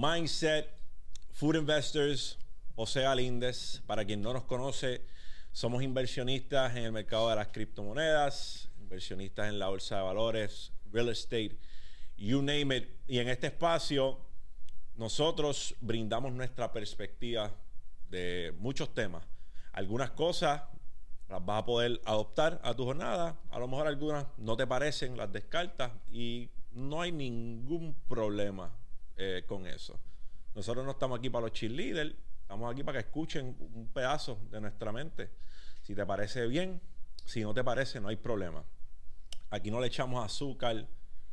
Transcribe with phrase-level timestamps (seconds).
[0.00, 0.68] Mindset,
[1.32, 2.38] Food Investors,
[2.76, 3.82] Osea Lindes.
[3.84, 5.04] Para quien no nos conoce,
[5.50, 11.08] somos inversionistas en el mercado de las criptomonedas, inversionistas en la bolsa de valores, real
[11.08, 11.58] estate,
[12.16, 12.88] you name it.
[13.08, 14.20] Y en este espacio,
[14.94, 17.52] nosotros brindamos nuestra perspectiva
[18.08, 19.24] de muchos temas.
[19.72, 20.62] Algunas cosas
[21.28, 25.16] las vas a poder adoptar a tu jornada, a lo mejor algunas no te parecen,
[25.16, 28.72] las descartas y no hay ningún problema
[29.18, 29.98] eh, con eso.
[30.54, 34.60] Nosotros no estamos aquí para los cheerleaders, estamos aquí para que escuchen un pedazo de
[34.60, 35.30] nuestra mente.
[35.82, 36.80] Si te parece bien,
[37.24, 38.64] si no te parece, no hay problema.
[39.50, 40.86] Aquí no le echamos azúcar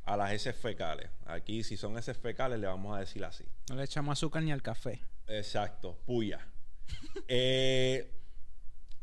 [0.04, 1.10] a las heces fecales.
[1.26, 3.46] Aquí, si son heces fecales, le vamos a decir así.
[3.70, 5.02] No le echamos azúcar ni al café.
[5.28, 6.46] Exacto, puya.
[7.28, 8.12] Eh,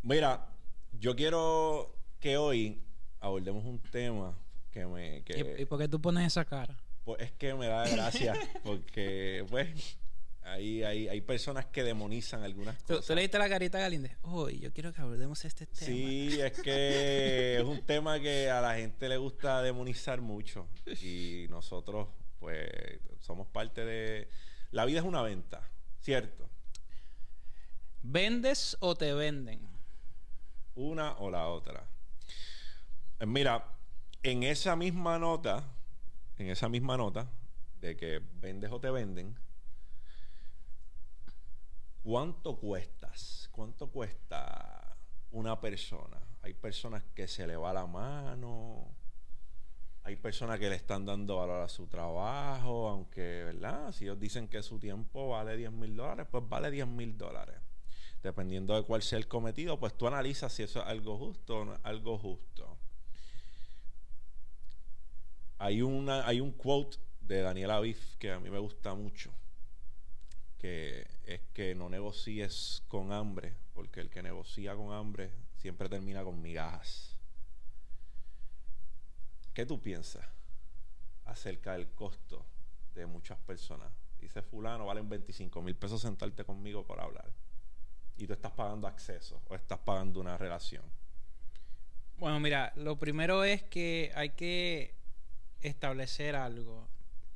[0.03, 0.47] mira,
[0.93, 2.83] yo quiero que hoy
[3.21, 4.37] abordemos un tema
[4.71, 5.23] que me...
[5.25, 6.77] Que, ¿Y, por qué tú pones esa cara?
[7.05, 9.99] Pues es que me da gracia, porque pues
[10.45, 13.07] hay, hay, hay personas que demonizan algunas cosas.
[13.07, 14.17] ¿Tú, le diste la carita a Galíndez?
[14.23, 15.87] Uy, yo quiero que abordemos este tema.
[15.87, 20.69] Sí, es que es un tema que a la gente le gusta demonizar mucho.
[21.01, 22.09] Y nosotros,
[22.39, 22.69] pues,
[23.21, 24.29] somos parte de...
[24.71, 25.69] La vida es una venta,
[26.01, 26.49] ¿cierto?
[28.03, 29.69] ¿Vendes o te venden?
[30.75, 31.87] Una o la otra.
[33.25, 33.65] Mira,
[34.23, 35.65] en esa misma nota,
[36.39, 37.31] en esa misma nota
[37.81, 39.37] de que vendes o te venden,
[42.03, 43.49] ¿cuánto cuestas?
[43.53, 44.97] ¿Cuánto cuesta
[45.31, 46.19] una persona?
[46.43, 48.95] Hay personas que se le va la mano,
[50.05, 53.93] hay personas que le están dando valor a su trabajo, aunque, ¿verdad?
[53.93, 57.61] Si ellos dicen que su tiempo vale 10 mil dólares, pues vale 10 mil dólares
[58.23, 61.65] dependiendo de cuál sea el cometido, pues tú analizas si eso es algo justo o
[61.65, 62.72] no es algo justo.
[65.63, 69.33] Hay, una, hay un quote de Daniel Aviv que a mí me gusta mucho,
[70.59, 76.25] que es que no negocies con hambre, porque el que negocia con hambre siempre termina
[76.25, 77.17] con migajas.
[79.55, 80.27] ¿Qué tú piensas
[81.27, 82.45] acerca del costo
[82.97, 83.93] de muchas personas?
[84.19, 87.31] Dice fulano, valen 25 mil pesos sentarte conmigo para hablar
[88.17, 90.83] y tú estás pagando acceso o estás pagando una relación?
[92.17, 95.01] Bueno, mira, lo primero es que hay que
[95.63, 96.89] establecer algo.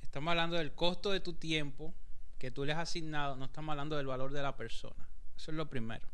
[0.03, 1.95] Estamos hablando del costo de tu tiempo
[2.39, 5.09] que tú le has asignado, no estamos hablando del valor de la persona.
[5.37, 6.09] Eso es lo primero.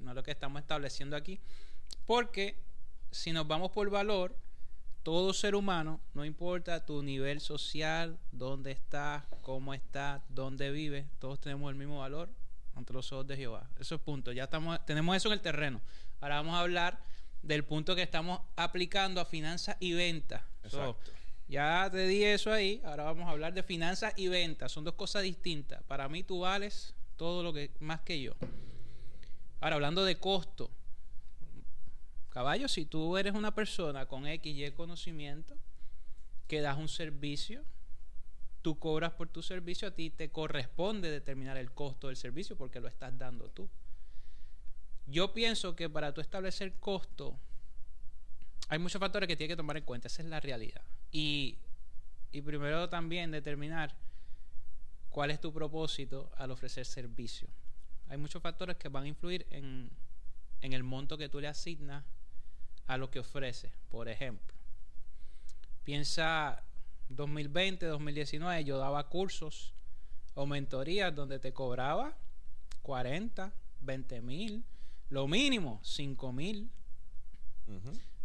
[0.00, 1.40] No es lo que estamos estableciendo aquí.
[2.04, 2.60] Porque
[3.10, 4.36] si nos vamos por valor,
[5.02, 11.40] todo ser humano, no importa tu nivel social, dónde estás, cómo estás, dónde vives, todos
[11.40, 12.28] tenemos el mismo valor
[12.74, 13.68] ante los ojos de Jehová.
[13.78, 14.32] Eso es punto.
[14.32, 15.80] Ya estamos, tenemos eso en el terreno.
[16.20, 16.98] Ahora vamos a hablar
[17.42, 20.42] del punto que estamos aplicando a finanzas y ventas.
[21.48, 22.80] Ya te di eso ahí.
[22.84, 24.70] Ahora vamos a hablar de finanzas y ventas.
[24.70, 25.82] Son dos cosas distintas.
[25.84, 28.34] Para mí tú vales todo lo que más que yo.
[29.60, 30.70] Ahora hablando de costo.
[32.28, 35.56] Caballo, si tú eres una persona con X y conocimiento
[36.46, 37.64] que das un servicio,
[38.62, 42.80] tú cobras por tu servicio, a ti te corresponde determinar el costo del servicio porque
[42.80, 43.68] lo estás dando tú.
[45.06, 47.38] Yo pienso que para tú establecer costo,
[48.68, 50.82] hay muchos factores que tienes que tomar en cuenta, esa es la realidad.
[51.10, 51.58] Y,
[52.32, 53.94] y primero también determinar
[55.10, 57.48] cuál es tu propósito al ofrecer servicio.
[58.08, 59.90] Hay muchos factores que van a influir en,
[60.60, 62.04] en el monto que tú le asignas
[62.86, 63.70] a lo que ofrece.
[63.90, 64.54] Por ejemplo,
[65.84, 66.62] piensa
[67.08, 69.74] 2020, 2019, yo daba cursos
[70.34, 72.16] o mentorías donde te cobraba
[72.82, 74.64] 40, 20 mil,
[75.10, 76.70] lo mínimo 5 mil.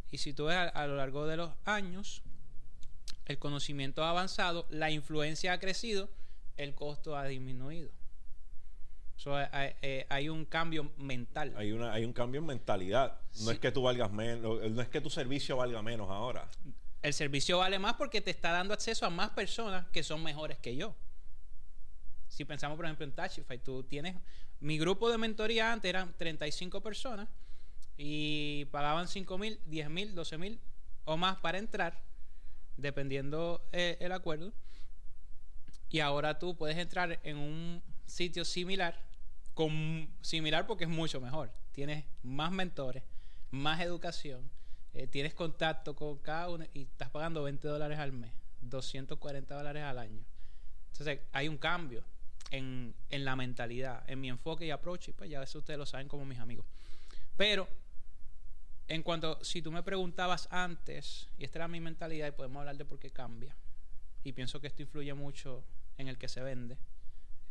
[0.09, 2.21] Y si tú ves a, lo largo de los años,
[3.25, 6.09] el conocimiento ha avanzado, la influencia ha crecido,
[6.57, 7.89] el costo ha disminuido.
[9.25, 11.53] hay, eh, hay, un cambio mental.
[11.55, 13.19] Hay, una, hay un cambio en mentalidad.
[13.41, 16.49] No es que tú valgas menos, no es que tu servicio valga menos ahora
[17.03, 20.57] el servicio vale más porque te está dando acceso a más personas que son mejores
[20.57, 20.95] que yo.
[22.29, 24.15] Si pensamos, por ejemplo, en Touchify, tú tienes.
[24.61, 27.27] Mi grupo de mentoría antes eran 35 personas
[27.97, 30.59] y pagaban 5 mil, 10 mil, 12 mil
[31.03, 32.01] o más para entrar,
[32.77, 34.53] dependiendo eh, el acuerdo.
[35.89, 38.99] Y ahora tú puedes entrar en un sitio similar,
[39.53, 41.51] con, similar porque es mucho mejor.
[41.71, 43.03] Tienes más mentores,
[43.51, 44.49] más educación
[44.95, 48.31] eh, tienes contacto con cada uno y estás pagando 20 dólares al mes,
[48.61, 50.23] 240 dólares al año.
[50.91, 52.03] Entonces hay un cambio
[52.51, 55.87] en, en la mentalidad, en mi enfoque y approach, y pues ya eso ustedes lo
[55.87, 56.67] saben como mis amigos.
[57.35, 57.67] Pero
[58.87, 62.77] en cuanto, si tú me preguntabas antes, y esta era mi mentalidad, y podemos hablar
[62.77, 63.55] de por qué cambia,
[64.23, 65.63] y pienso que esto influye mucho
[65.97, 66.77] en el que se vende,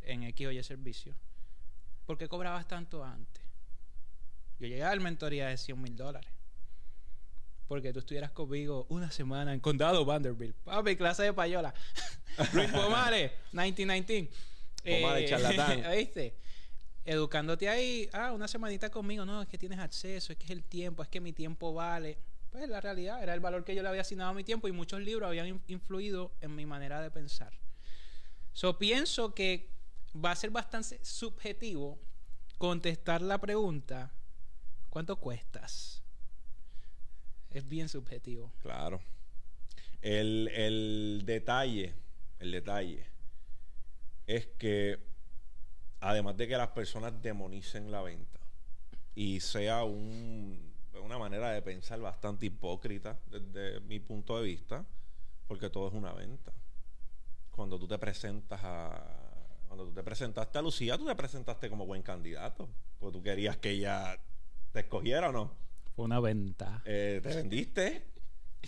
[0.01, 1.15] en X o Y servicio,
[2.05, 3.43] ¿por qué cobrabas tanto antes?
[4.59, 6.29] Yo llegué a la mentoría de 100 mil dólares.
[7.67, 10.55] Porque tú estuvieras conmigo una semana en Condado Vanderbilt.
[10.63, 11.73] Papi, clase de payola.
[12.53, 14.29] Luis Pomares, 1919.
[14.83, 15.83] Pomares, charlatán.
[15.97, 16.35] ¿Viste?
[17.05, 20.63] Educándote ahí, ah, una semanita conmigo, no, es que tienes acceso, es que es el
[20.63, 22.17] tiempo, es que mi tiempo vale.
[22.49, 24.71] Pues la realidad era el valor que yo le había asignado a mi tiempo y
[24.71, 27.51] muchos libros habían influido en mi manera de pensar.
[28.53, 29.69] So pienso que
[30.15, 31.99] va a ser bastante subjetivo
[32.57, 34.13] contestar la pregunta,
[34.89, 36.03] ¿cuánto cuestas?
[37.49, 38.53] Es bien subjetivo.
[38.61, 39.01] Claro.
[40.01, 41.95] El, el detalle,
[42.39, 43.07] el detalle
[44.27, 45.12] es que
[46.03, 48.39] además de que las personas demonicen la venta
[49.15, 54.85] y sea una manera de pensar bastante hipócrita desde mi punto de vista,
[55.47, 56.51] porque todo es una venta.
[57.51, 59.19] Cuando tú te presentas a
[59.67, 62.69] cuando tú te presentaste a Lucía, tú te presentaste como buen candidato,
[62.99, 64.19] porque tú querías que ella
[64.71, 65.51] te escogiera o no.
[65.95, 66.83] Fue una venta.
[66.85, 68.05] Eh, te vendiste.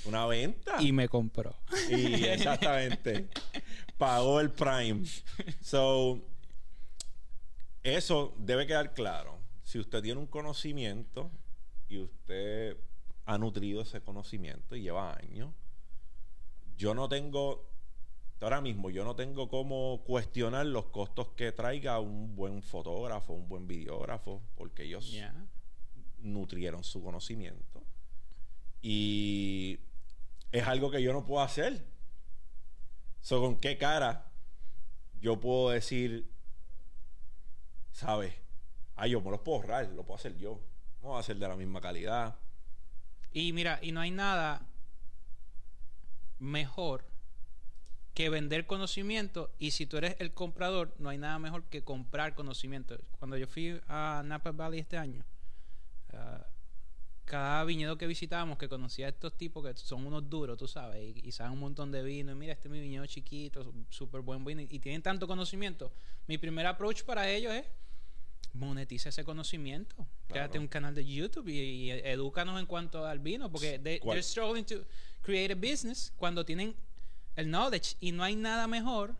[0.06, 0.82] Una venta.
[0.82, 1.56] Y me compró.
[1.90, 3.28] Y exactamente.
[4.00, 5.06] Pagó el Prime.
[5.62, 6.22] So,
[7.86, 9.38] eso debe quedar claro.
[9.64, 11.32] Si usted tiene un conocimiento
[11.88, 12.78] y usted
[13.26, 15.54] ha nutrido ese conocimiento y lleva años,
[16.78, 17.70] yo no tengo,
[18.42, 23.48] ahora mismo, yo no tengo cómo cuestionar los costos que traiga un buen fotógrafo, un
[23.48, 25.16] buen videógrafo, porque ellos
[26.18, 27.84] nutrieron su conocimiento.
[28.82, 29.80] Y
[30.52, 31.86] es algo que yo no puedo hacer.
[33.22, 34.32] So, ¿Con qué cara
[35.20, 36.35] yo puedo decir
[37.96, 38.36] ¿sabes?
[38.98, 40.60] Ah, yo me los puedo ahorrar, lo puedo hacer yo.
[41.02, 42.36] No va a ser de la misma calidad.
[43.32, 44.68] Y mira, y no hay nada
[46.40, 47.06] mejor
[48.14, 52.36] que vender conocimiento y si tú eres el comprador, no hay nada mejor que comprar
[52.36, 52.98] conocimiento.
[53.18, 55.26] Cuando yo fui a Napa Valley este año,
[56.14, 56.46] ah,
[57.26, 61.16] cada viñedo que visitábamos, que conocía a estos tipos que son unos duros, tú sabes,
[61.18, 64.46] y, saben un montón de vino, y mira, este es mi viñedo chiquito, súper buen
[64.46, 65.92] vino, y, y tienen tanto conocimiento.
[66.28, 67.66] Mi primer approach para ellos es
[68.54, 69.96] monetiza ese conocimiento.
[70.28, 74.24] Créate un canal de YouTube y, y, edúcanos en cuanto al vino, porque they, they're
[74.24, 74.86] struggling to
[75.22, 76.76] create a business cuando tienen
[77.36, 79.16] el knowledge y no hay nada mejor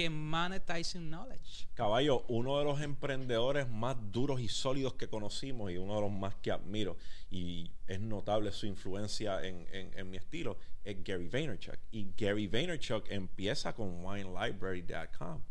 [0.00, 1.68] que monetizing knowledge.
[1.74, 6.10] Caballo, uno de los emprendedores más duros y sólidos que conocimos y uno de los
[6.10, 6.96] más que admiro
[7.30, 11.76] y es notable su influencia en, en, en mi estilo es Gary Vaynerchuk.
[11.90, 15.42] Y Gary Vaynerchuk empieza con WineLibrary.com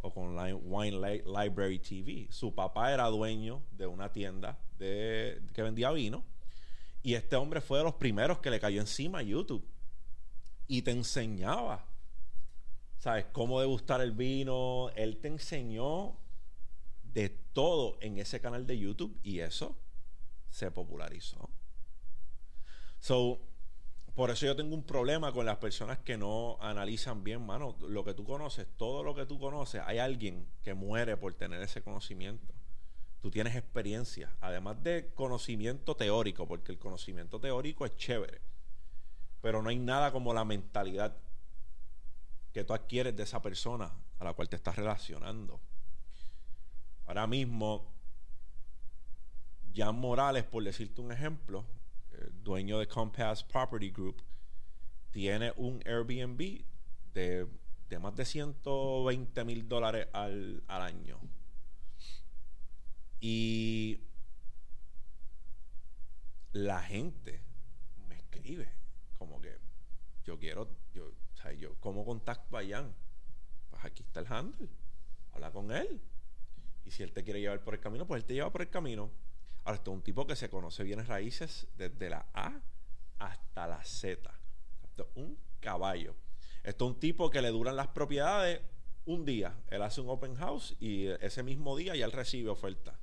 [0.00, 2.26] o con Wine Library TV.
[2.30, 6.24] Su papá era dueño de una tienda de, que vendía vino
[7.04, 9.64] y este hombre fue de los primeros que le cayó encima a YouTube
[10.66, 11.86] y te enseñaba,
[12.98, 13.26] ¿sabes?
[13.32, 14.90] Cómo degustar el vino.
[14.94, 16.16] Él te enseñó
[17.04, 19.76] de todo en ese canal de YouTube y eso
[20.50, 21.48] se popularizó.
[23.00, 23.40] So,
[24.14, 27.76] por eso yo tengo un problema con las personas que no analizan bien, mano.
[27.80, 31.62] Lo que tú conoces, todo lo que tú conoces, hay alguien que muere por tener
[31.62, 32.52] ese conocimiento.
[33.20, 38.40] Tú tienes experiencia, además de conocimiento teórico, porque el conocimiento teórico es chévere.
[39.40, 41.16] Pero no hay nada como la mentalidad
[42.52, 45.60] que tú adquieres de esa persona a la cual te estás relacionando.
[47.06, 47.94] Ahora mismo,
[49.74, 51.64] Jan Morales, por decirte un ejemplo,
[52.42, 54.22] dueño de Compass Property Group,
[55.10, 56.64] tiene un Airbnb
[57.12, 57.46] de,
[57.88, 61.20] de más de 120 mil dólares al, al año.
[63.20, 64.00] Y
[66.52, 67.42] la gente
[68.06, 68.72] me escribe
[69.18, 69.56] como que
[70.24, 72.92] yo quiero, yo, o sea, yo, ¿cómo contacto a Jan?
[73.70, 74.68] Pues aquí está el handle.
[75.32, 76.00] Habla con él.
[76.84, 78.70] Y si él te quiere llevar por el camino, pues él te lleva por el
[78.70, 79.10] camino.
[79.64, 82.60] Ahora, esto es un tipo que se conoce bienes raíces desde la A
[83.18, 84.28] hasta la Z.
[84.82, 86.16] Esto es un caballo.
[86.64, 88.60] Esto es un tipo que le duran las propiedades
[89.04, 89.54] un día.
[89.68, 92.98] Él hace un open house y ese mismo día ya él recibe oferta.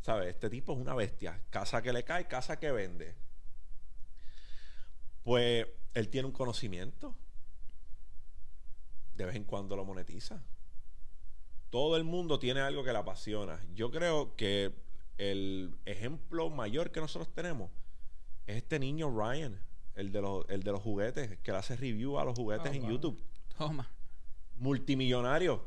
[0.00, 0.28] ¿Sabes?
[0.30, 1.40] Este tipo es una bestia.
[1.50, 3.14] Casa que le cae, casa que vende.
[5.22, 7.14] Pues él tiene un conocimiento.
[9.18, 10.44] De vez en cuando lo monetiza.
[11.70, 13.60] Todo el mundo tiene algo que le apasiona.
[13.74, 14.72] Yo creo que
[15.18, 17.72] el ejemplo mayor que nosotros tenemos
[18.46, 19.60] es este niño Ryan,
[19.96, 22.74] el de los, el de los juguetes, que le hace review a los juguetes oh,
[22.74, 23.20] en YouTube.
[23.58, 23.90] Toma.
[24.54, 25.66] Multimillonario.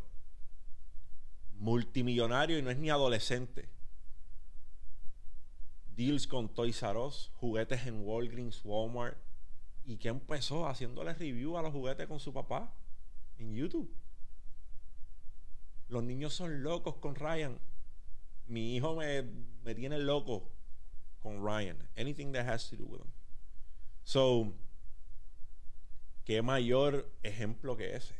[1.60, 3.67] Multimillonario y no es ni adolescente.
[5.93, 9.17] Deals con Toys R Us, juguetes en Walgreens, Walmart.
[9.84, 10.70] ¿Y que empezó?
[10.70, 12.74] Haciéndole review a los juguetes con su papá
[13.42, 13.92] en YouTube.
[15.90, 17.60] Los niños son locos con Ryan.
[18.48, 19.24] Mi hijo me,
[19.64, 20.50] me tiene loco
[21.22, 21.78] con Ryan.
[21.98, 23.12] Anything that has to do with him.
[24.04, 24.54] So,
[26.24, 28.16] qué mayor ejemplo que ese.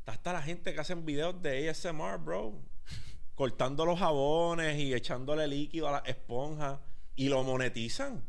[0.00, 2.62] Está hasta la gente que hacen videos de ASMR, bro.
[3.34, 6.80] Cortando los jabones y echándole líquido a las esponjas.
[7.14, 8.24] Y lo monetizan.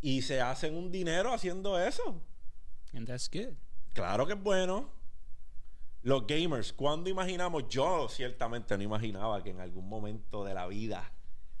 [0.00, 2.22] Y se hacen un dinero haciendo eso.
[2.94, 3.56] And that's good.
[3.96, 4.90] Claro que es bueno.
[6.02, 7.66] Los gamers, ¿cuándo imaginamos?
[7.68, 11.10] Yo ciertamente no imaginaba que en algún momento de la vida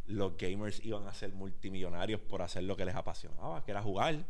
[0.04, 4.26] los gamers iban a ser multimillonarios por hacer lo que les apasionaba, que era jugar.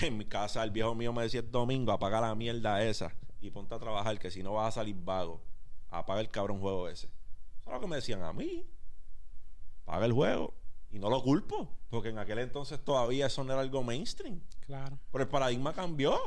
[0.00, 3.50] En mi casa el viejo mío me decía el domingo, apaga la mierda esa y
[3.50, 5.40] ponte a trabajar, que si no vas a salir vago,
[5.90, 7.06] apaga el cabrón juego ese.
[7.06, 8.66] Eso es lo que me decían a mí.
[9.84, 10.54] Paga el juego.
[10.90, 14.40] Y no lo culpo, porque en aquel entonces todavía eso no era algo mainstream.
[14.66, 14.98] Claro.
[15.12, 16.18] Pero el paradigma cambió.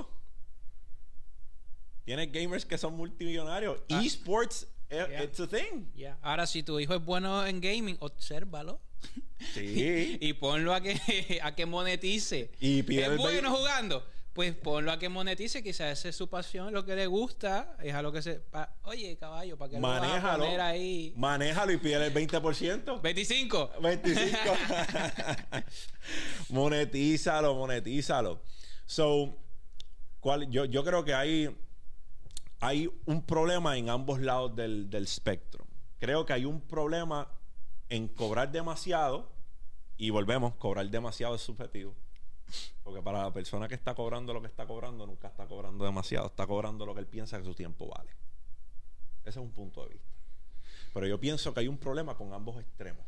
[2.06, 3.80] Tienes gamers que son multimillonarios.
[3.90, 4.02] Ah.
[4.04, 5.24] Esports, eh, Yeah.
[5.24, 5.92] it's a thing.
[5.96, 6.18] Ya.
[6.22, 8.80] Ahora, si tu hijo es bueno en gaming, obsérvalo.
[9.54, 10.18] Sí.
[10.22, 12.52] y ponlo a que, a que monetice.
[12.60, 14.06] Y pide ¿Es bueno jugando?
[14.34, 17.94] Pues ponlo a que monetice, quizás esa es su pasión, lo que le gusta, es
[17.94, 18.34] a lo que se...
[18.42, 20.44] pa- Oye, caballo, ¿para qué lo vas a Manéjalo.
[20.44, 21.14] poner ahí?
[21.16, 23.02] Manéjalo y pide el 20%.
[23.02, 23.72] 25.
[23.82, 24.38] 25.
[26.50, 28.42] monetízalo, monetízalo.
[28.86, 29.38] So,
[30.20, 31.56] ¿cuál- yo, yo creo que hay,
[32.66, 35.66] hay un problema en ambos lados del, del espectro.
[36.00, 37.30] Creo que hay un problema
[37.90, 39.32] en cobrar demasiado.
[39.98, 41.96] Y volvemos, cobrar demasiado es subjetivo.
[42.84, 46.28] Porque para la persona que está cobrando lo que está cobrando, nunca está cobrando demasiado.
[46.28, 48.12] Está cobrando lo que él piensa que su tiempo vale.
[49.22, 50.14] Ese es un punto de vista.
[50.94, 53.06] Pero yo pienso que hay un problema con ambos extremos.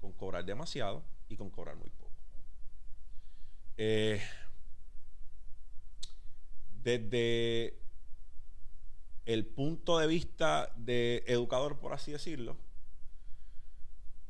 [0.00, 2.12] Con cobrar demasiado y con cobrar muy poco.
[3.76, 4.20] Eh,
[6.82, 7.81] desde
[9.24, 12.56] el punto de vista de educador, por así decirlo,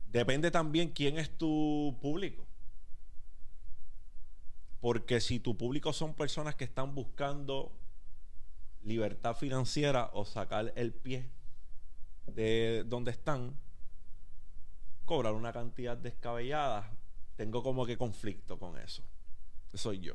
[0.07, 2.47] depende también quién es tu público.
[4.81, 7.73] Porque si tu público son personas que están buscando
[8.83, 11.31] libertad financiera o sacar el pie
[12.27, 13.57] de donde están,
[15.05, 16.91] cobrar una cantidad descabellada,
[17.37, 19.03] tengo como que conflicto con eso.
[19.73, 20.15] Soy yo.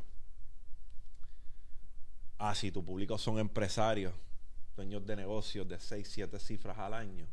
[2.38, 4.14] Ah, si tu público son empresarios,
[4.78, 7.28] dueños de negocios de 6, 7 cifras al año,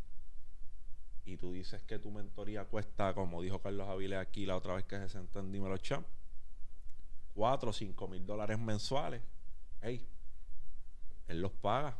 [1.26, 4.84] y tú dices que tu mentoría cuesta, como dijo Carlos Avilés aquí la otra vez
[4.84, 6.06] que se sentó en Dímelo Champ,
[7.34, 9.22] 4 o 5 mil dólares mensuales,
[9.82, 10.06] hey,
[11.28, 11.98] él los paga.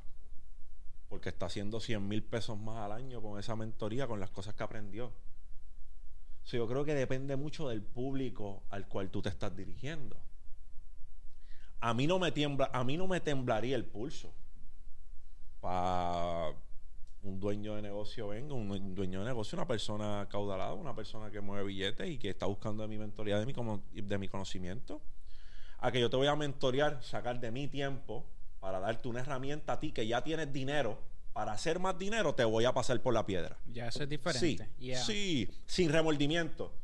[1.09, 4.55] Porque está haciendo 100 mil pesos más al año con esa mentoría, con las cosas
[4.55, 5.07] que aprendió.
[5.07, 10.17] O sea, yo creo que depende mucho del público al cual tú te estás dirigiendo.
[11.81, 14.33] A mí no me tiembla, a mí no me temblaría el pulso
[15.65, 16.53] para
[17.23, 21.41] un dueño de negocio venga, un dueño de negocio, una persona caudalada, una persona que
[21.41, 23.55] mueve billetes y que está buscando de mi mentoría, de mi,
[24.03, 25.01] de mi conocimiento,
[25.79, 28.27] a que yo te voy a mentorear, sacar de mi tiempo
[28.61, 30.99] para darte una herramienta a ti que ya tienes dinero,
[31.33, 33.57] para hacer más dinero te voy a pasar por la piedra.
[33.65, 34.69] Ya eso es diferente.
[34.79, 35.03] Sí, Yeah.
[35.03, 36.75] sí, sin remordimiento.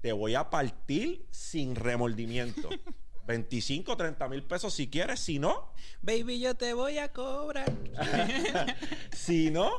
[0.00, 2.70] Te voy a partir sin remordimiento.
[3.26, 7.72] 25, 30 mil pesos si quieres, si no, Baby, yo te voy a cobrar.
[9.12, 9.72] si no,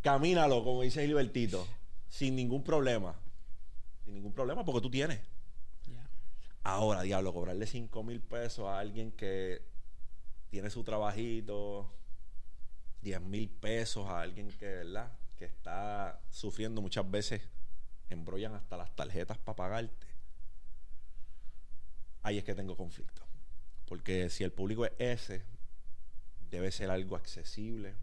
[0.00, 1.66] camínalo, como dice Gilbertito,
[2.08, 3.14] sin ningún problema.
[4.04, 5.20] Sin ningún problema, porque tú tienes.
[6.64, 9.62] Ahora, diablo, cobrarle 5 mil pesos a alguien que
[10.48, 11.92] tiene su trabajito,
[13.02, 15.12] 10 mil pesos a alguien que, ¿verdad?
[15.36, 17.42] Que está sufriendo muchas veces,
[18.10, 20.11] embrollan hasta las tarjetas para pagarte.
[22.22, 23.22] Ahí es que tengo conflicto.
[23.86, 25.42] Porque si el público es ese,
[26.50, 27.94] debe ser algo accesible,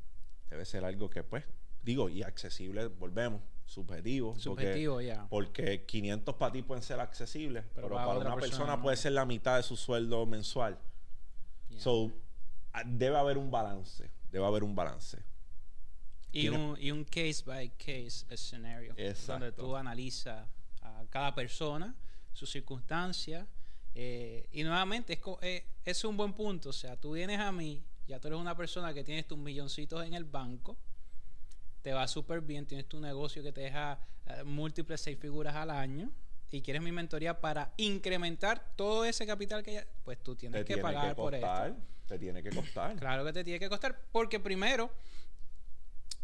[0.49, 1.45] debe ser algo que, pues,
[1.81, 4.31] digo, y accesible, volvemos, subjetivo.
[4.33, 5.27] porque- Subjetivo, ya.
[5.29, 8.81] porque 500 para ti pueden ser accesibles, pero, para una persona, persona no.
[8.81, 10.77] puede ser la mitad de su sueldo mensual.
[11.77, 12.11] So,
[12.73, 14.09] ah, debe haber un balance.
[14.31, 15.23] Debe haber un balance.
[16.31, 18.93] Y un, y un case by case escenario.
[19.27, 20.47] Donde tú analizas
[20.81, 21.95] a cada persona,
[22.33, 23.47] sus circunstancias.
[24.01, 26.69] Eh, y nuevamente, es, eh, es un buen punto.
[26.69, 30.05] O sea, tú vienes a mí, ya tú eres una persona que tienes tus milloncitos
[30.05, 30.77] en el banco.
[31.81, 35.69] Te va súper bien, tienes tu negocio que te deja eh, múltiples seis figuras al
[35.69, 36.09] año.
[36.49, 39.87] Y quieres mi mentoría para incrementar todo ese capital que ya.
[40.05, 41.45] Pues tú tienes Te que tiene pagar que por esto.
[41.45, 41.75] costar.
[42.07, 42.95] Te tiene que costar.
[42.95, 44.89] Claro que te tiene que costar, porque primero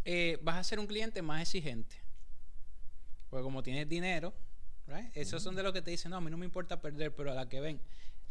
[0.05, 1.97] eh, vas a ser un cliente más exigente.
[3.29, 4.33] Porque como tienes dinero,
[4.87, 5.09] right?
[5.13, 7.31] esos son de los que te dicen, no, a mí no me importa perder, pero
[7.31, 7.79] a la que ven.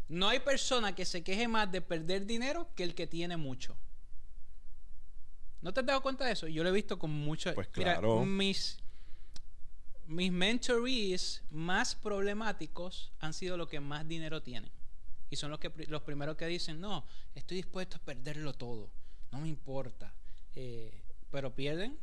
[0.08, 3.76] No hay persona que se queje más de perder dinero que el que tiene mucho.
[5.62, 6.46] ¿No te has dado cuenta de eso?
[6.46, 7.54] Yo lo he visto con mucho...
[7.54, 8.24] Pues Mira, claro.
[8.26, 8.78] mis,
[10.06, 14.70] mis mentorees más problemáticos han sido los que más dinero tienen.
[15.30, 18.90] Y son los, que, los primeros que dicen, no, estoy dispuesto a perderlo todo.
[19.32, 20.12] No me importa.
[20.54, 21.98] Eh, pero pierden.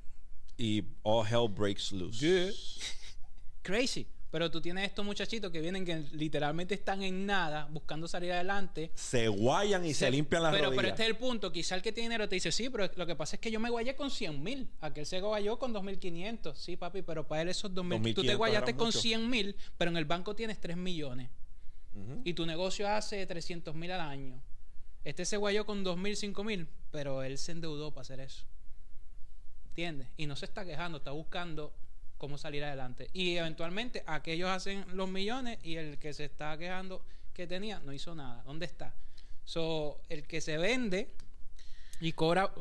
[0.57, 2.81] Y all hell breaks loose.
[3.61, 4.07] Crazy.
[4.31, 8.91] Pero tú tienes estos muchachitos que vienen que literalmente están en nada, buscando salir adelante.
[8.95, 10.77] Se guayan y se, limpian las pero, rodillas.
[10.81, 11.51] pero este es el punto.
[11.51, 13.59] Quizá el que tiene dinero te dice, sí, pero lo que pasa es que yo
[13.59, 14.69] me guayé con 100 mil.
[14.79, 16.55] Aquel se guayó con 2.500.
[16.55, 18.15] Sí, papi, pero para él esos 2.000.
[18.15, 18.99] Tú te 2.500 guayaste con mucho.
[18.99, 21.29] 100 mil, pero en el banco tienes 3 millones.
[22.23, 24.41] Y tu negocio hace 300 mil al año.
[25.03, 28.45] Este se guayó con 2.000, 5.000, pero él se endeudó para hacer eso.
[29.67, 30.07] ¿Entiendes?
[30.15, 31.73] Y no se está quejando, está buscando
[32.21, 33.09] cómo salir adelante.
[33.13, 37.93] Y eventualmente aquellos hacen los millones y el que se está quejando que tenía no
[37.93, 38.43] hizo nada.
[38.43, 38.93] ¿Dónde está?
[39.43, 41.09] So, el que se vende
[41.99, 42.53] y cobra...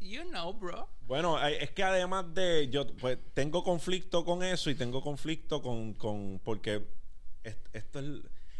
[0.00, 0.88] You know, bro.
[1.02, 5.92] Bueno, es que además de yo, pues tengo conflicto con eso y tengo conflicto con,
[5.92, 6.82] con porque
[7.44, 8.06] est- esto es,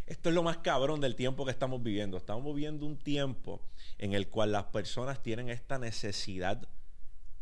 [0.07, 2.19] esto es lo más cabrón del tiempo que estamos viviendo.
[2.19, 3.63] Estamos viviendo un tiempo
[3.97, 6.69] en el cual las personas tienen esta necesidad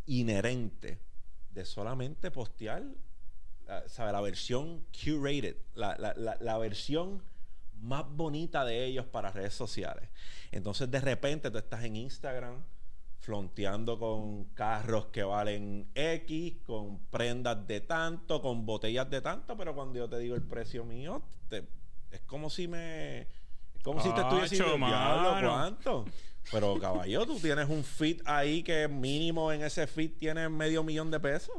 [0.06, 0.98] inherente
[1.64, 2.82] solamente postear,
[3.66, 4.12] la- ¿sabe?
[4.12, 7.22] La versión curated, la, la- la- la versión
[7.82, 10.08] más bonita de ellos para redes sociales.
[10.52, 12.62] Entonces, de repente, tú estás en Instagram
[13.20, 19.74] fronteando con carros que valen X, con prendas de tanto, con botellas de tanto, pero
[19.74, 21.66] cuando yo te digo el precio mío, te-
[22.10, 23.28] es como si me...
[23.82, 25.48] Como si te estuviese Acho, diciendo, "Diablo, mano".
[25.50, 26.04] ¿cuánto?
[26.50, 31.10] Pero caballo, tú tienes un fit ahí que mínimo en ese fit tiene medio millón
[31.10, 31.54] de pesos.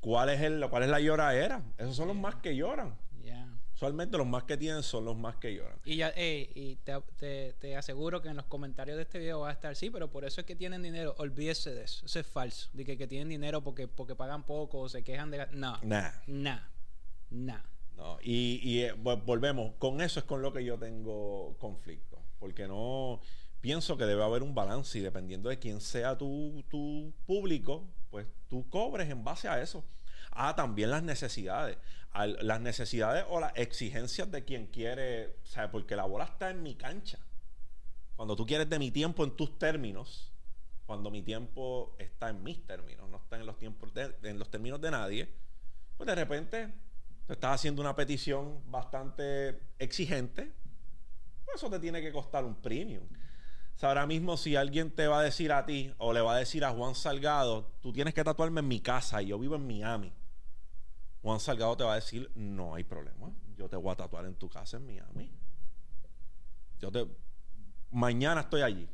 [0.00, 1.62] ¿Cuál es el, cuál es la lloradera?
[1.78, 2.96] Esos son los más que lloran.
[3.22, 3.46] Ya.
[3.74, 5.78] Usualmente los más que tienen son los más que lloran.
[5.84, 9.40] Y ya, eh, y te, te- te aseguro que en los comentarios de este video
[9.40, 11.14] va a estar, sí, pero por eso es que tienen dinero.
[11.18, 12.04] Olvídese de eso.
[12.06, 12.68] Eso es falso.
[12.72, 15.38] De que, que tienen dinero porque, porque pagan poco o se quejan de...
[15.38, 15.78] la- No.
[15.82, 16.10] Nah.
[16.26, 16.60] Nah.
[17.30, 17.60] Nah.
[17.96, 22.18] No, y, y, eh, vol- volvemos, con eso es con lo que yo tengo conflicto,
[22.38, 23.20] porque no
[23.60, 28.26] pienso que debe haber un balance y dependiendo de quién sea tu, tu público, pues
[28.48, 29.84] tú cobres en base a eso.
[30.32, 31.76] Ah, también las necesidades,
[32.40, 36.62] las necesidades o las exigencias de quien quiere, o sea, porque la bola está en
[36.62, 37.18] mi cancha.
[38.16, 40.32] Cuando tú quieres de mi tiempo en tus términos,
[40.86, 44.50] cuando mi tiempo está en mis términos, no está en los tiempos de- en los
[44.50, 45.28] términos de nadie,
[45.96, 46.72] pues de repente te
[47.28, 50.52] estás haciendo una petición bastante exigente,
[51.44, 53.04] pues eso te tiene que costar un premium.
[53.74, 56.34] O sea, ahora mismo si alguien te va a decir a ti o le va
[56.34, 59.56] a decir a Juan Salgado, tú tienes que tatuarme en mi casa y yo vivo
[59.56, 60.12] en Miami.
[61.22, 64.34] Juan Salgado te va a decir, no hay problema, yo te voy a tatuar en
[64.34, 65.32] tu casa en Miami.
[66.80, 67.06] Yo te...
[67.90, 68.88] Mañana estoy allí.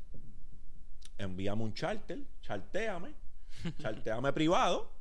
[1.16, 3.14] Envíame un charter, charteame,
[3.78, 4.97] charteame privado.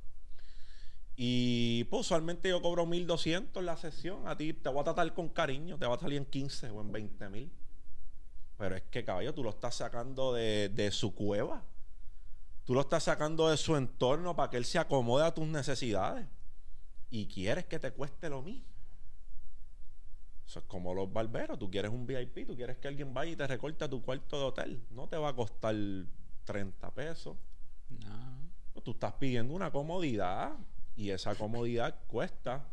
[1.19, 4.27] Y pues usualmente yo cobro 1200 la sesión.
[4.27, 6.79] A ti te voy a tratar con cariño, te va a salir en 15 o
[6.79, 7.51] en 20 mil.
[8.55, 11.63] Pero es que, caballo, tú lo estás sacando de, de su cueva.
[12.65, 16.27] Tú lo estás sacando de su entorno para que él se acomode a tus necesidades.
[17.09, 18.67] Y quieres que te cueste lo mismo.
[20.45, 21.57] Eso es como los barberos.
[21.57, 24.45] Tú quieres un VIP, tú quieres que alguien vaya y te recorte tu cuarto de
[24.45, 24.85] hotel.
[24.91, 25.75] No te va a costar
[26.43, 27.35] 30 pesos.
[27.89, 28.37] No.
[28.71, 30.55] Pues tú estás pidiendo una comodidad
[30.97, 32.65] y esa comodidad cuesta.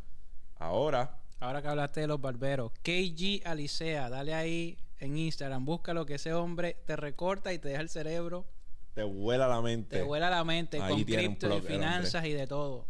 [0.56, 6.14] Ahora, Ahora que hablaste de los barberos, KG Alicea, dale ahí en Instagram, búscalo que
[6.14, 8.46] ese hombre te recorta y te deja el cerebro,
[8.94, 9.98] te vuela la mente.
[9.98, 12.86] te vuela la mente Ahí con cripto y finanzas y de todo.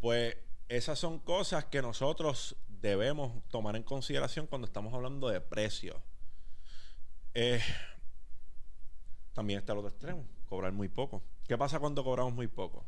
[0.00, 0.36] Pues
[0.68, 5.96] esas son cosas que nosotros debemos tomar en consideración cuando estamos hablando de precios.
[7.34, 7.60] Eh,
[9.32, 11.22] también está el otro extremo, cobrar muy poco.
[11.48, 12.84] ¿Qué pasa cuando cobramos muy poco?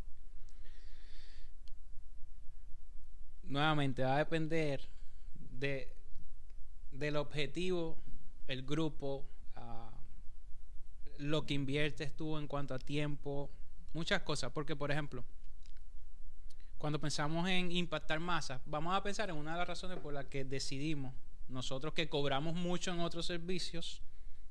[3.49, 4.89] Nuevamente va a depender
[5.51, 5.99] de
[6.93, 7.97] del objetivo,
[8.47, 9.25] el grupo,
[9.57, 9.91] ah,
[11.19, 13.51] lo que inviertes tú en cuanto a tiempo,
[13.93, 14.53] muchas cosas.
[14.53, 15.25] Porque, por ejemplo,
[16.79, 20.27] cuando pensamos en impactar masas, vamos a pensar en una de las razones por las
[20.27, 21.13] que decidimos,
[21.49, 24.03] nosotros que cobramos mucho en otros servicios,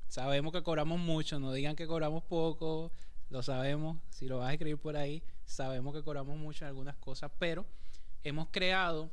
[0.08, 2.92] sabemos que cobramos mucho, no digan que cobramos poco,
[3.30, 6.96] lo sabemos, si lo vas a escribir por ahí, sabemos que cobramos mucho en algunas
[6.96, 7.64] cosas, pero
[8.24, 9.10] hemos creado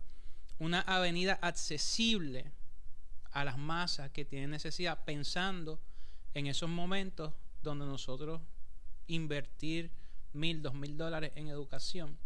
[0.60, 2.52] una avenida accesible
[3.32, 5.80] a las masas que tienen necesidad, pensando
[6.34, 8.42] en esos momentos donde nosotros
[9.08, 9.92] invertir
[10.34, 12.18] mil, dos mil dólares en educación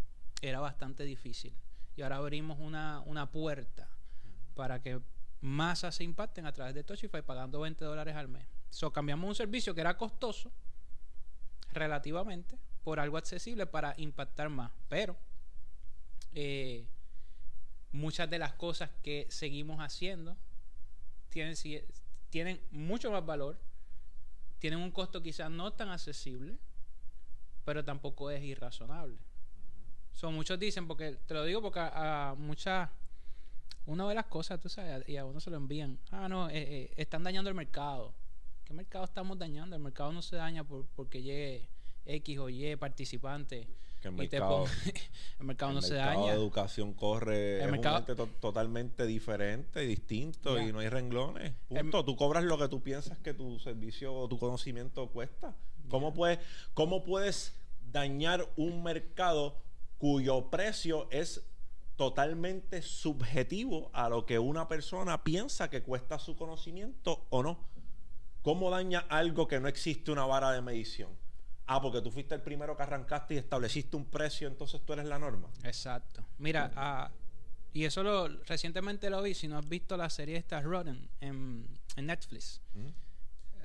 [0.42, 1.54] era bastante difícil.
[1.96, 3.90] Y ahora abrimos una, una puerta
[4.56, 5.02] para que
[5.42, 8.46] masas se impacten a través de Touchify pagando 20 dólares al mes.
[8.70, 10.52] So, cambiamos un servicio que era costoso
[11.72, 14.72] relativamente por algo accesible para impactar más.
[14.88, 15.18] Pero
[16.34, 16.88] eh,
[17.92, 20.38] muchas de las cosas que seguimos haciendo
[21.30, 23.60] tienen, mucho más valor,
[24.60, 26.58] tienen un costo quizás no tan accesible,
[27.64, 29.18] pero tampoco es irrazonable.
[30.12, 32.90] Son muchos dicen, porque te lo digo porque a, muchas,
[33.86, 35.98] uno ve las cosas, tú sabes, y a uno se lo envían.
[36.12, 38.14] Ah, no, eh, eh, están dañando el mercado.
[38.66, 39.76] ¿Qué mercado estamos dañando?
[39.76, 41.70] El mercado no se daña por, porque llegue
[42.06, 43.68] X o Y participante.
[44.02, 44.66] Que el mercado,
[45.40, 46.28] el mercado no se daña.
[46.28, 48.04] de educación corre el mercado,
[48.40, 51.54] totalmente diferente, distinto y no hay renglones.
[51.68, 52.06] Punto.
[52.06, 55.56] Tú cobras lo que tú piensas que tu servicio o tu conocimiento cuesta.
[55.90, 56.40] ¿Cómo, puedes,
[56.74, 57.56] ¿Cómo puedes
[57.92, 59.58] dañar un mercado
[59.98, 61.44] cuyo precio es
[61.96, 67.60] totalmente subjetivo a lo que una persona piensa que cuesta su conocimiento o no?
[68.42, 71.10] ¿Cómo daña algo que no existe una vara de medición?
[71.72, 75.06] Ah, porque tú fuiste el primero que arrancaste y estableciste un precio, entonces tú eres
[75.06, 75.50] la norma.
[75.64, 76.26] Exacto.
[76.40, 77.12] Mira, ah,
[77.72, 81.70] y eso lo recientemente lo vi, si no has visto la serie esta Rotten en,
[81.96, 82.60] Netflix.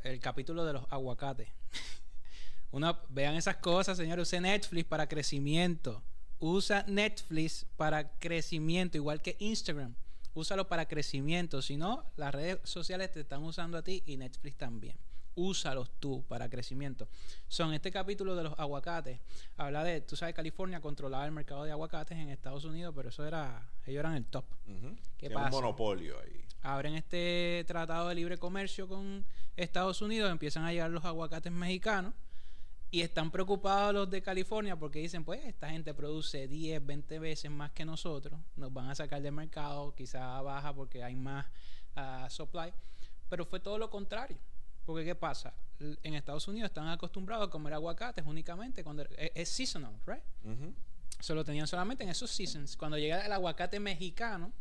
[0.02, 1.48] El capítulo de los aguacates.
[2.72, 4.28] Uno, vean esas cosas, señores.
[4.28, 6.02] Use Netflix para crecimiento.
[6.40, 9.94] Usa Netflix para crecimiento, igual que Instagram.
[10.34, 11.62] Úsalo para crecimiento.
[11.62, 14.98] Si no, las redes sociales te están usando a ti y Netflix también
[15.34, 17.08] úsalos tú para crecimiento.
[17.48, 19.20] Son este capítulo de los aguacates.
[19.56, 23.26] Habla de, tú sabes, California controlaba el mercado de aguacates en Estados Unidos, pero eso
[23.26, 24.44] era, ellos eran el top.
[25.16, 25.46] ¿Qué pasa?
[25.46, 26.44] un monopolio ahí.
[26.62, 29.24] Abren este tratado de libre comercio con
[29.56, 32.14] Estados Unidos, empiezan a llegar los aguacates mexicanos
[32.94, 37.50] y están preocupados los de California porque dicen, pues esta gente produce 10, 20 veces
[37.50, 41.44] más que nosotros, nos van a sacar del mercado, quizá baja porque hay más
[41.96, 42.72] ah, supply,
[43.28, 44.38] pero fue todo lo contrario.
[44.84, 45.54] Porque ¿qué pasa?
[45.78, 50.22] En Estados Unidos están acostumbrados a comer aguacates únicamente cuando es, seasonal, right?
[51.20, 52.76] Se lo tenían solamente en esos seasons.
[52.76, 54.52] Cuando llega el aguacate mexicano,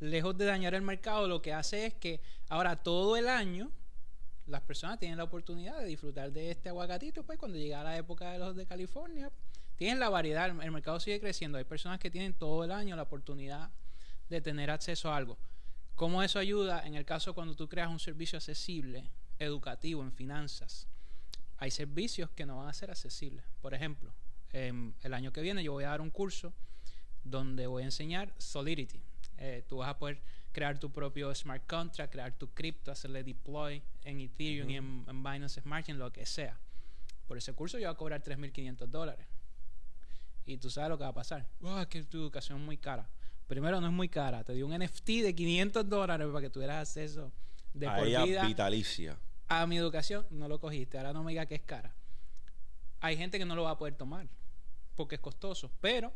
[0.00, 3.70] lejos de dañar el mercado, lo que hace es que ahora todo el año
[4.46, 8.32] las personas tienen la oportunidad de disfrutar de este aguacatito, pues cuando llega la época
[8.32, 9.30] de los de California,
[9.76, 13.02] tienen la variedad, el mercado sigue creciendo, hay personas que tienen todo el año la
[13.02, 13.70] oportunidad
[14.28, 15.38] de tener acceso a algo.
[15.94, 20.86] ¿Cómo eso ayuda en el caso cuando tú creas un servicio accesible educativo, en finanzas,
[21.58, 23.44] hay servicios que no van a ser accesibles.
[23.60, 24.12] Por ejemplo,
[24.52, 26.52] el año que viene yo voy a dar un curso
[27.24, 29.02] donde voy a enseñar Solidity.
[29.38, 30.20] Eh, tú vas a poder
[30.52, 35.60] crear tu propio smart contract, crear tu cripto, hacerle deploy en Ethereum y en, Binance
[35.60, 36.58] Smart Chain, lo que sea.
[37.26, 39.26] Por ese curso yo voy a cobrar 3.500 dólares.
[40.46, 41.46] Y tú sabes lo que va a pasar.
[41.62, 43.08] Oh, que tu educación es muy cara.
[43.46, 44.42] Primero, no es muy cara.
[44.42, 47.30] Te dio un NFT de 500 dólares para que tuvieras acceso
[47.72, 49.16] de a ella vitalicia
[49.50, 51.92] a mi educación no lo cogiste, ahora no me diga que es cara.
[53.00, 54.28] Hay gente que no lo va a poder tomar
[54.94, 56.12] porque es costoso, pero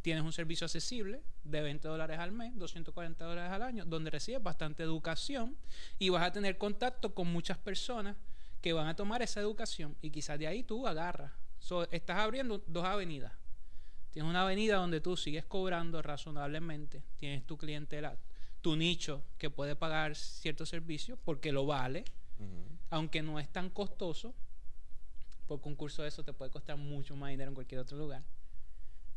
[0.00, 4.42] tienes un servicio accesible de 20 dólares al mes, 240 dólares al año, donde recibes
[4.42, 5.58] bastante educación
[5.98, 8.16] y vas a tener contacto con muchas personas
[8.62, 11.32] que van a tomar esa educación y quizás de ahí tú agarras.
[11.90, 13.32] estás abriendo dos avenidas.
[14.10, 18.16] Tienes una avenida donde tú sigues cobrando razonablemente, tienes tu clientela
[18.66, 22.04] tu nicho que puede pagar ciertos servicios porque lo vale,
[22.90, 24.34] aunque no es tan costoso,
[25.46, 28.24] porque un curso de eso te puede costar mucho más dinero en cualquier otro lugar.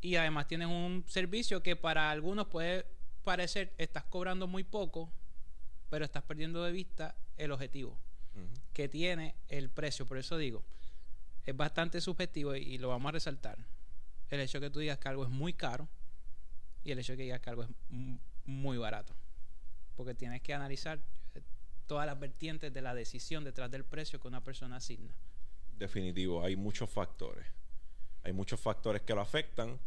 [0.02, 2.86] Y además tienes un servicio que para algunos puede
[3.24, 5.12] parecer estás cobrando muy poco,
[5.90, 7.98] pero estás perdiendo de vista el objetivo
[8.72, 10.06] que tiene el precio.
[10.06, 10.64] Por eso digo,
[11.44, 13.58] es bastante subjetivo y, y, lo vamos a resaltar.
[14.30, 15.90] El hecho que tú digas que algo es muy caro
[16.84, 17.70] y el hecho que digas que algo es
[18.46, 19.18] muy barato
[20.00, 20.98] porque tienes que analizar
[21.36, 21.42] eh,
[21.86, 25.14] todas las vertientes de la decisión detrás del precio que una persona asigna.
[25.78, 27.46] Definitivo, hay muchos factores.
[28.24, 29.78] Hay muchos factores que lo afectan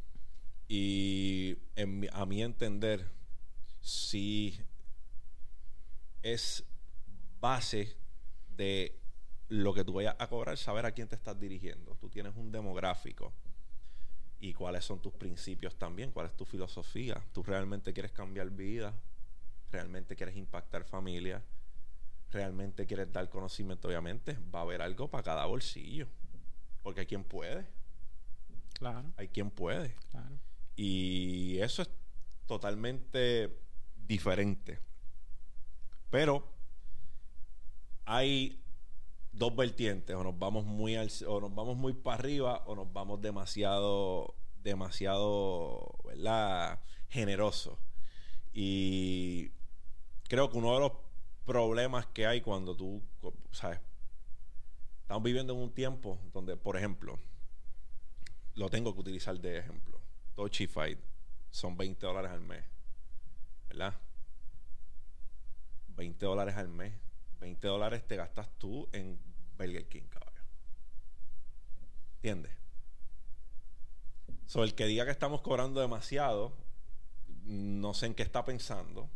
[0.68, 1.56] y
[2.12, 3.08] a mi entender,
[3.80, 4.60] si
[6.22, 6.62] es
[7.40, 7.96] base
[8.50, 9.00] de
[9.48, 11.96] lo que tú vayas a cobrar, saber a quién te estás dirigiendo.
[11.96, 13.32] Tú tienes un demográfico
[14.40, 17.24] y cuáles son tus principios también, cuál es tu filosofía.
[17.32, 18.94] Tú realmente quieres cambiar vida,
[19.72, 21.42] realmente quieres impactar familia,
[22.30, 26.06] realmente quieres dar conocimiento, obviamente, va a haber algo para cada bolsillo.
[26.82, 27.66] Porque hay quien puede.
[28.74, 29.12] Claro.
[29.16, 29.94] Hay quien puede.
[30.10, 30.38] Claro.
[30.76, 31.90] Y eso es
[32.46, 33.58] totalmente
[33.96, 34.78] diferente.
[36.10, 36.48] Pero
[38.04, 38.62] hay
[39.32, 43.22] dos vertientes, o nos vamos muy o nos vamos muy para arriba o nos vamos
[43.22, 46.80] demasiado demasiado, ¿verdad?
[47.08, 47.78] generoso.
[48.52, 49.50] Y
[50.32, 50.92] creo que uno de los
[51.44, 53.02] problemas que hay cuando tú,
[53.50, 53.80] ¿sabes?
[55.02, 57.18] Estamos viviendo en un tiempo donde, por ejemplo,
[58.54, 60.00] lo tengo que utilizar de ejemplo.
[60.70, 60.98] Fight
[61.50, 62.64] son 20 dólares al mes.
[63.68, 63.94] ¿Verdad?
[65.88, 66.94] 20 dólares al mes.
[67.40, 69.20] 20 dólares te gastas tú en
[69.58, 70.40] Burger King, caballo.
[72.14, 72.52] ¿Entiendes?
[74.46, 76.54] So, el que diga que estamos cobrando demasiado,
[77.44, 79.10] no sé en qué está pensando.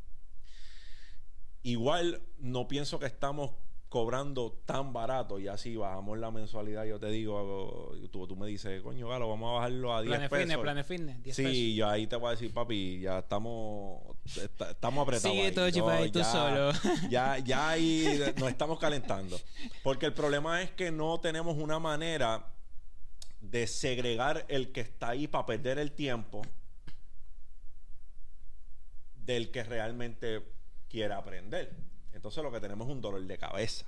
[1.67, 3.51] Igual no pienso que estamos
[3.89, 8.81] cobrando tan barato y así bajamos la mensualidad, yo te digo, tú, tú me dices,
[8.83, 10.43] coño, Galo, vamos a bajarlo a 10 planes pesos.
[10.45, 11.77] Fitness, planes fitness, 10 sí, pesos.
[11.77, 14.01] yo ahí te voy a decir, papi, ya estamos
[14.71, 15.35] estamos apretados.
[15.35, 15.53] Sigue ahí.
[15.53, 16.71] todo, Chipay, tú solo.
[17.11, 19.37] Ya, ya ahí nos estamos calentando.
[19.83, 22.47] Porque el problema es que no tenemos una manera
[23.41, 26.43] de segregar el que está ahí para perder el tiempo
[29.17, 30.56] del que realmente
[30.89, 31.75] quiere aprender.
[32.13, 33.87] Entonces lo que tenemos es un dolor de cabeza.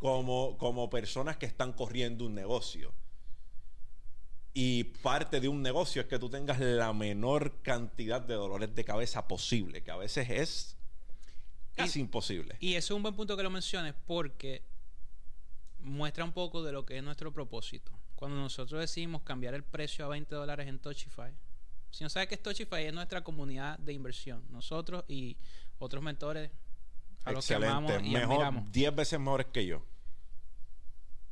[0.00, 2.92] Como, como personas que están corriendo un negocio.
[4.54, 8.84] Y parte de un negocio es que tú tengas la menor cantidad de dolores de
[8.84, 10.76] cabeza posible, que a veces es
[11.74, 12.56] casi imposible.
[12.60, 14.62] Y eso es un buen punto que lo menciones porque
[15.78, 17.92] muestra un poco de lo que es nuestro propósito.
[18.14, 21.32] Cuando nosotros decidimos cambiar el precio a 20 dólares en Touchify,
[21.90, 24.44] si no sabes qué es Touchify, es nuestra comunidad de inversión.
[24.50, 25.36] Nosotros y
[25.82, 26.50] otros mentores
[27.24, 28.72] a los que amamos y Mejor, admiramos.
[28.72, 29.84] 10 veces mejores que yo.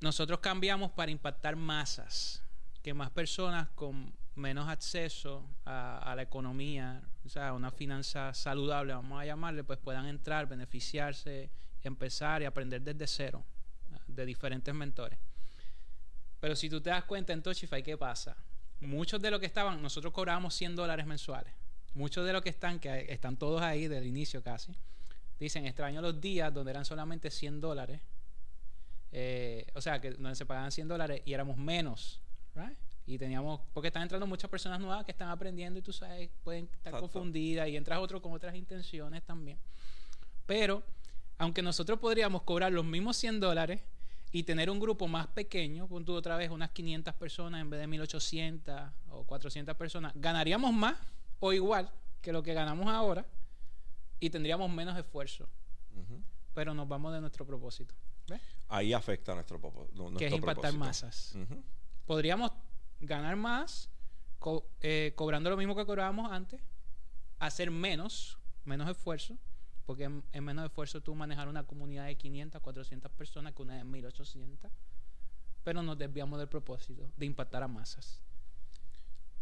[0.00, 2.42] Nosotros cambiamos para impactar masas,
[2.82, 8.94] que más personas con menos acceso a, a la economía, o sea, una finanza saludable,
[8.94, 11.50] vamos a llamarle, pues puedan entrar, beneficiarse,
[11.82, 13.44] empezar y aprender desde cero
[14.06, 15.18] de diferentes mentores.
[16.40, 18.36] Pero si tú te das cuenta en Touchify, ¿qué pasa?
[18.80, 21.52] Muchos de los que estaban, nosotros cobrábamos 100 dólares mensuales.
[21.94, 24.72] Muchos de los que están, que están todos ahí del inicio casi,
[25.38, 28.00] dicen, extraño los días donde eran solamente 100 dólares.
[29.12, 32.20] Eh, o sea, que donde se pagaban 100 dólares y éramos menos,
[32.54, 32.78] right?
[33.06, 36.66] Y teníamos, porque están entrando muchas personas nuevas que están aprendiendo y tú sabes, pueden
[36.66, 37.00] estar Exacto.
[37.00, 39.58] confundidas y entras otro con otras intenciones también.
[40.46, 40.84] Pero,
[41.38, 43.80] aunque nosotros podríamos cobrar los mismos 100 dólares
[44.30, 47.80] y tener un grupo más pequeño, pon tú otra vez unas 500 personas en vez
[47.80, 50.96] de 1800 o 400 personas, ganaríamos más
[51.40, 51.90] o igual
[52.22, 53.26] que lo que ganamos ahora
[54.20, 55.48] y tendríamos menos esfuerzo,
[56.54, 57.94] pero nos vamos de nuestro propósito,
[58.28, 58.40] ¿ves?
[58.68, 60.78] Ahí afecta nuestro, nuestro que es impactar propósito.
[60.84, 61.36] masas.
[62.06, 62.52] Podríamos
[63.00, 63.88] ganar más
[64.38, 66.60] co- eh, cobrando lo mismo que cobrábamos antes,
[67.38, 69.38] hacer menos, menos esfuerzo,
[69.86, 73.76] porque es es menos esfuerzo tú manejar una comunidad de 500, 400 personas que una
[73.76, 74.70] de 1800,
[75.64, 78.20] pero nos desviamos del propósito de impactar a masas.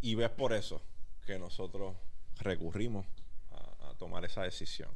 [0.01, 0.81] Y ves por eso
[1.29, 1.95] que nosotros
[2.41, 3.07] recurrimos
[3.51, 4.89] a, a tomar esa decisión.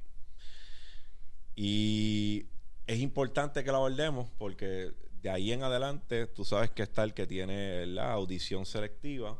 [1.55, 2.47] Y
[2.87, 7.12] es importante que la abordemos porque de ahí en adelante tú sabes que está el
[7.12, 9.38] que tiene la audición selectiva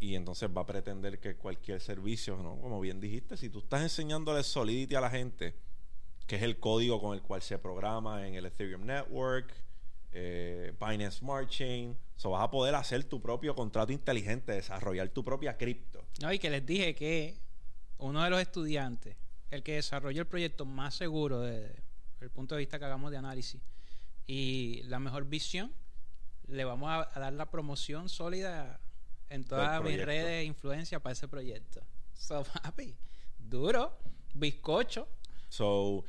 [0.00, 2.60] y entonces va a pretender que cualquier servicio, ¿no?
[2.60, 5.54] como bien dijiste, si tú estás enseñándole Solidity a la gente,
[6.26, 9.54] que es el código con el cual se programa en el Ethereum Network,
[10.12, 15.24] eh, Binance Smart Chain, so vas a poder hacer tu propio contrato inteligente, desarrollar tu
[15.24, 16.04] propia cripto.
[16.20, 17.38] No, y que les dije que
[17.98, 19.16] uno de los estudiantes,
[19.50, 21.82] el que desarrolló el proyecto más seguro desde
[22.20, 23.60] el punto de vista que hagamos de análisis
[24.26, 25.72] y la mejor visión,
[26.46, 28.80] le vamos a, a dar la promoción sólida
[29.28, 31.80] en todas mis redes de influencia para ese proyecto.
[32.12, 32.94] So, papi,
[33.38, 33.96] duro,
[34.34, 35.08] bizcocho.
[35.48, 36.04] So,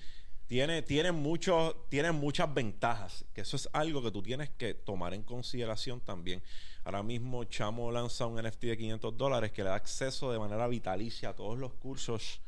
[0.52, 5.14] tiene, tiene, mucho, tiene muchas ventajas, que eso es algo que tú tienes que tomar
[5.14, 6.44] en consideración también.
[6.84, 10.68] Ahora mismo Chamo lanza un NFT de 500 dólares que le da acceso de manera
[10.68, 12.42] vitalicia a todos los cursos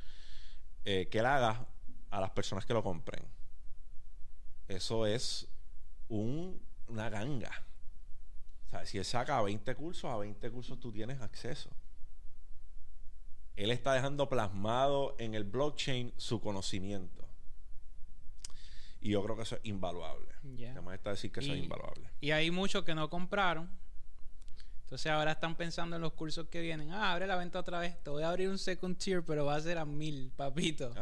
[0.84, 1.66] eh, que él haga
[2.10, 3.24] a las personas que lo compren.
[4.68, 5.48] Eso es
[6.10, 7.52] un- una ganga.
[8.68, 11.70] O sea, si él saca 20 cursos, a 20 cursos tú tienes acceso.
[13.56, 17.23] Él está dejando plasmado en el blockchain su conocimiento.
[19.04, 20.34] Y yo creo que eso es invaluable.
[20.56, 20.72] Ya.
[20.72, 22.10] Además está decir que eso es invaluable.
[22.22, 23.70] Y hay muchos que no compraron.
[24.84, 26.92] Entonces ahora están pensando en los cursos que vienen.
[26.92, 28.02] Ah, abre la venta otra vez.
[28.02, 30.94] Te voy a abrir un second tier, pero va a ser a mil, papito.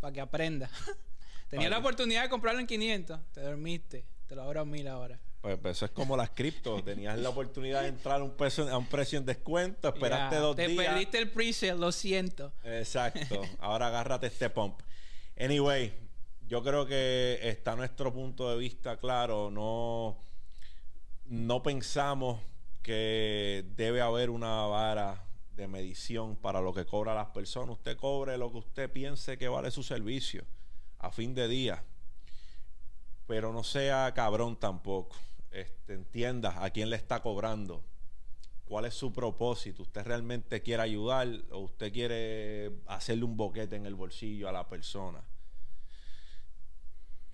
[0.00, 0.70] Para que aprenda.
[1.48, 5.20] Tenía la oportunidad de comprarlo en 500, te dormiste, te lo abro a 1000 ahora.
[5.42, 6.82] Pues, pues eso es como las criptos.
[6.84, 10.56] Tenías la oportunidad de entrar a un, precio, a un precio en descuento, esperaste dos
[10.56, 10.86] te días.
[10.86, 12.52] perdiste el pre lo siento.
[12.64, 13.42] Exacto.
[13.58, 14.80] Ahora agárrate este pump.
[15.38, 15.92] Anyway,
[16.52, 19.50] yo creo que está nuestro punto de vista claro.
[19.50, 20.18] No,
[21.24, 22.42] no pensamos
[22.82, 25.24] que debe haber una vara
[25.56, 27.78] de medición para lo que cobra las personas.
[27.78, 30.44] Usted cobre lo que usted piense que vale su servicio
[30.98, 31.82] a fin de día.
[33.26, 35.16] pero no sea cabrón tampoco.
[35.50, 37.82] Este, entienda a quién le está cobrando.
[38.66, 39.84] ¿Cuál es su propósito?
[39.84, 44.68] ¿Usted realmente quiere ayudar o usted quiere hacerle un boquete en el bolsillo a la
[44.68, 45.24] persona?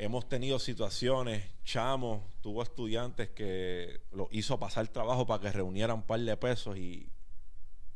[0.01, 6.03] Hemos tenido situaciones, chamos, tuvo estudiantes que lo hizo pasar trabajo para que reunieran un
[6.05, 7.11] par de pesos y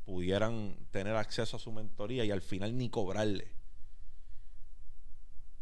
[0.05, 3.53] pudieran tener acceso a su mentoría y al final ni cobrarle.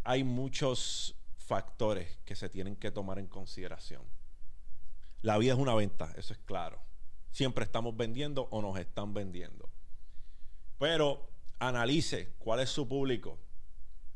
[0.02, 4.02] Hay muchos factores que se tienen que tomar en consideración.
[5.20, 6.80] La vida es una venta, eso es claro.
[7.30, 9.68] Siempre estamos vendiendo o nos están vendiendo.
[10.78, 13.38] Pero analice cuál es su público.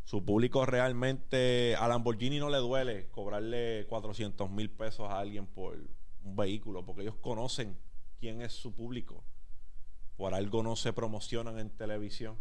[0.05, 5.79] Su público realmente a Lamborghini no le duele cobrarle 400 mil pesos a alguien por
[6.23, 7.79] un vehículo, porque ellos conocen
[8.21, 9.25] quién es su público.
[10.17, 12.37] Por algo no se promocionan en televisión.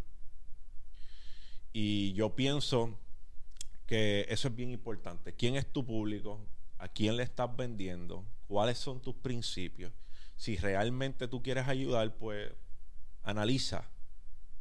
[1.72, 3.00] Y yo pienso
[3.88, 5.34] que eso es bien importante.
[5.34, 6.46] ¿Quién es tu público?
[6.80, 8.26] ¿A quién le estás vendiendo?
[8.48, 9.94] ¿Cuáles son tus principios?
[10.36, 12.52] Si realmente tú quieres ayudar, pues
[13.24, 13.90] analiza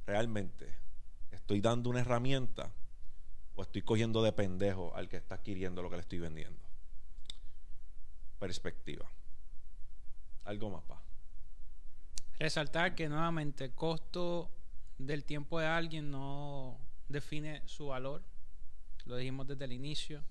[0.07, 0.73] realmente.
[1.33, 2.73] ¿Estoy dando una herramienta
[3.55, 6.61] o estoy cogiendo de pendejo al que está adquiriendo lo que le estoy vendiendo?
[8.38, 9.11] Perspectiva.
[10.45, 11.03] Algo más, pa.
[12.38, 14.51] Resaltar que nuevamente el costo
[14.99, 18.23] del tiempo de alguien no define su valor.
[19.05, 20.25] Lo dijimos desde el inicio.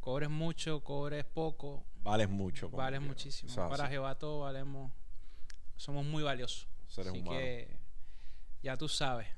[0.00, 1.86] Cobres mucho, cobres poco.
[2.02, 2.68] Vales mucho.
[2.68, 3.54] Vales muchísimo.
[3.54, 4.92] Para Jehová todos valemos.
[5.76, 6.68] Somos muy valiosos.
[6.98, 7.78] Así que
[8.62, 9.28] ya tú sabes.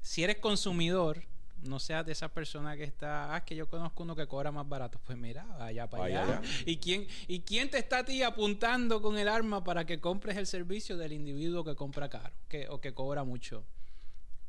[0.00, 1.22] Si eres consumidor,
[1.64, 4.68] no seas de esa persona que está, ah, que yo conozco uno que cobra más
[4.68, 5.00] barato.
[5.04, 6.42] Pues mira, vaya para allá.
[6.66, 10.36] ¿Y quién, ¿Y quién te está a ti apuntando con el arma para que compres
[10.36, 13.64] el servicio del individuo que compra caro que, o que cobra mucho?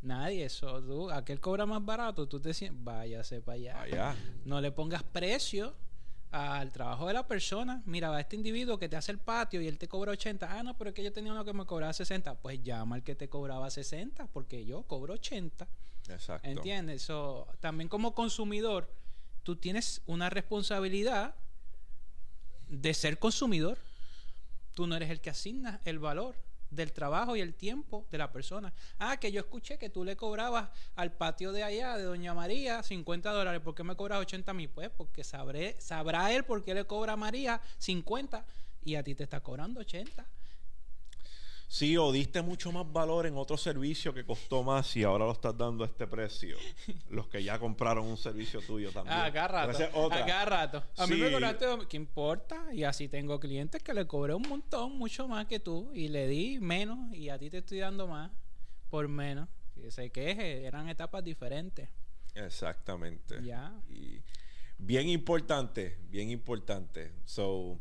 [0.02, 4.16] Nadie, eso, tú, aquel cobra más barato, tú te sientes, váyase para allá.
[4.46, 5.76] No le pongas precio
[6.32, 7.82] al trabajo de la persona.
[7.86, 10.60] Mira, va este individuo que te hace el patio y él te cobra 80.
[10.60, 12.36] Ah, no, pero es que yo tenía uno que me cobraba 60.
[12.42, 15.68] Pues llama al que te cobraba 60, porque yo cobro 80.
[16.10, 16.48] Exacto.
[16.48, 17.08] ¿Entiendes?
[17.60, 18.90] También como consumidor,
[19.44, 21.36] tú tienes una responsabilidad
[22.68, 23.78] de ser consumidor.
[24.74, 26.36] Tú no eres el que asigna el valor
[26.70, 28.74] del trabajo y el tiempo de la persona.
[29.00, 32.84] Ah, que yo escuché que tú le cobrabas al patio de allá, de Doña María,
[32.84, 33.62] 50 dólares.
[33.62, 34.70] ¿Por qué me cobras 80 mil?
[34.70, 38.46] Pues porque sabré, sabrá él por qué le cobra a María 50
[38.84, 40.26] y a ti te está cobrando 80.
[41.68, 45.32] Sí, o diste mucho más valor en otro servicio que costó más y ahora lo
[45.32, 46.58] estás dando a este precio.
[47.10, 49.18] Los que ya compraron un servicio tuyo también.
[49.18, 50.84] Ah, acá rato.
[50.98, 52.68] A mí me cobraste, ¿qué importa?
[52.72, 56.28] Y así tengo clientes que le cobré un montón, mucho más que tú, y le
[56.28, 58.32] di menos, y a ti te estoy dando más
[58.90, 59.50] por menos.
[59.74, 61.90] Que se queje, eran etapas diferentes.
[62.36, 63.44] Exactamente.
[63.44, 63.74] Ya.
[63.90, 64.22] Y
[64.78, 67.12] bien importante, bien importante.
[67.26, 67.80] So,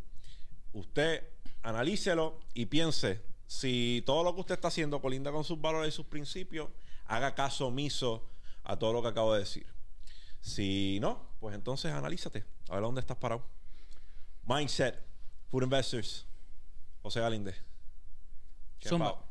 [0.72, 1.22] usted
[1.62, 3.22] analícelo y piense
[3.54, 6.68] si todo lo que usted está haciendo colinda con sus valores y sus principios,
[7.06, 8.28] haga caso omiso
[8.64, 9.66] a todo lo que acabo de decir.
[10.40, 13.46] Si no, pues entonces analízate, a ver dónde estás parado.
[14.44, 15.00] Mindset,
[15.50, 16.26] Food Investors,
[17.02, 17.54] José Galinde.
[18.82, 19.24] Zumba.